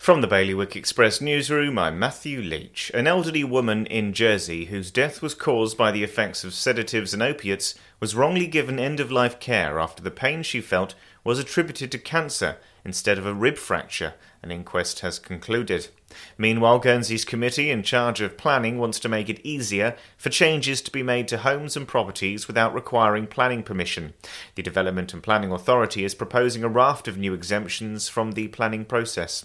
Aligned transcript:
From 0.00 0.22
the 0.22 0.26
Bailiwick 0.26 0.76
Express 0.76 1.20
newsroom, 1.20 1.78
I'm 1.78 1.98
Matthew 1.98 2.40
Leach. 2.40 2.90
An 2.94 3.06
elderly 3.06 3.44
woman 3.44 3.84
in 3.84 4.14
Jersey 4.14 4.64
whose 4.64 4.90
death 4.90 5.20
was 5.20 5.34
caused 5.34 5.76
by 5.76 5.90
the 5.90 6.02
effects 6.02 6.42
of 6.42 6.54
sedatives 6.54 7.12
and 7.12 7.22
opiates 7.22 7.74
was 8.00 8.14
wrongly 8.14 8.46
given 8.46 8.78
end 8.78 8.98
of 8.98 9.12
life 9.12 9.38
care 9.38 9.78
after 9.78 10.02
the 10.02 10.10
pain 10.10 10.42
she 10.42 10.62
felt 10.62 10.94
was 11.22 11.38
attributed 11.38 11.92
to 11.92 11.98
cancer 11.98 12.56
instead 12.82 13.18
of 13.18 13.26
a 13.26 13.34
rib 13.34 13.58
fracture, 13.58 14.14
an 14.42 14.50
inquest 14.50 15.00
has 15.00 15.18
concluded. 15.18 15.88
Meanwhile, 16.38 16.78
Guernsey's 16.78 17.26
committee 17.26 17.70
in 17.70 17.82
charge 17.82 18.22
of 18.22 18.38
planning 18.38 18.78
wants 18.78 19.00
to 19.00 19.08
make 19.10 19.28
it 19.28 19.44
easier 19.44 19.98
for 20.16 20.30
changes 20.30 20.80
to 20.80 20.90
be 20.90 21.02
made 21.02 21.28
to 21.28 21.36
homes 21.36 21.76
and 21.76 21.86
properties 21.86 22.46
without 22.46 22.72
requiring 22.72 23.26
planning 23.26 23.62
permission. 23.62 24.14
The 24.54 24.62
Development 24.62 25.12
and 25.12 25.22
Planning 25.22 25.52
Authority 25.52 26.04
is 26.04 26.14
proposing 26.14 26.64
a 26.64 26.70
raft 26.70 27.06
of 27.06 27.18
new 27.18 27.34
exemptions 27.34 28.08
from 28.08 28.32
the 28.32 28.48
planning 28.48 28.86
process. 28.86 29.44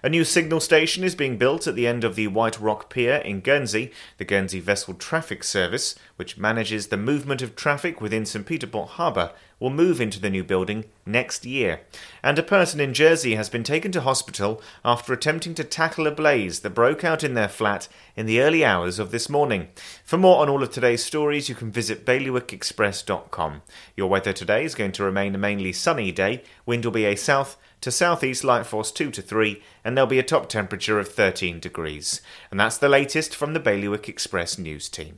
A 0.00 0.08
new 0.08 0.22
signal 0.22 0.60
station 0.60 1.02
is 1.02 1.16
being 1.16 1.38
built 1.38 1.66
at 1.66 1.74
the 1.74 1.86
end 1.88 2.04
of 2.04 2.14
the 2.14 2.28
White 2.28 2.60
Rock 2.60 2.88
Pier 2.88 3.16
in 3.16 3.40
Guernsey. 3.40 3.90
The 4.18 4.24
Guernsey 4.24 4.60
Vessel 4.60 4.94
Traffic 4.94 5.42
Service, 5.42 5.96
which 6.14 6.38
manages 6.38 6.86
the 6.86 6.96
movement 6.96 7.42
of 7.42 7.56
traffic 7.56 8.00
within 8.00 8.24
St 8.24 8.46
Peter 8.46 8.68
Port 8.68 8.90
Harbour, 8.90 9.32
will 9.58 9.70
move 9.70 10.00
into 10.00 10.20
the 10.20 10.30
new 10.30 10.44
building 10.44 10.84
next 11.04 11.44
year. 11.44 11.80
And 12.22 12.38
a 12.38 12.44
person 12.44 12.78
in 12.78 12.94
Jersey 12.94 13.34
has 13.34 13.48
been 13.48 13.64
taken 13.64 13.90
to 13.90 14.02
hospital 14.02 14.62
after 14.84 15.12
attempting 15.12 15.54
to 15.54 15.64
tackle 15.64 16.06
a 16.06 16.12
blaze 16.12 16.60
that 16.60 16.70
broke 16.70 17.02
out 17.02 17.24
in 17.24 17.34
their 17.34 17.48
flat 17.48 17.88
in 18.14 18.26
the 18.26 18.40
early 18.40 18.64
hours 18.64 19.00
of 19.00 19.10
this 19.10 19.28
morning. 19.28 19.66
For 20.04 20.16
more 20.16 20.42
on 20.42 20.48
all 20.48 20.62
of 20.62 20.70
today's 20.70 21.04
stories, 21.04 21.48
you 21.48 21.56
can 21.56 21.72
visit 21.72 22.06
bailiwickexpress.com. 22.06 23.62
Your 23.96 24.08
weather 24.08 24.32
today 24.32 24.64
is 24.64 24.76
going 24.76 24.92
to 24.92 25.02
remain 25.02 25.34
a 25.34 25.38
mainly 25.38 25.72
sunny 25.72 26.12
day. 26.12 26.44
Wind 26.64 26.84
will 26.84 26.92
be 26.92 27.04
a 27.04 27.16
south 27.16 27.56
to 27.80 27.90
southeast 27.90 28.42
light 28.42 28.66
force 28.66 28.90
2 28.90 29.10
to 29.12 29.22
3, 29.22 29.62
and 29.88 29.96
there'll 29.96 30.06
be 30.06 30.18
a 30.18 30.22
top 30.22 30.50
temperature 30.50 30.98
of 30.98 31.08
13 31.08 31.60
degrees. 31.60 32.20
And 32.50 32.60
that's 32.60 32.76
the 32.76 32.90
latest 32.90 33.34
from 33.34 33.54
the 33.54 33.58
Bailiwick 33.58 34.06
Express 34.06 34.58
news 34.58 34.86
team. 34.86 35.16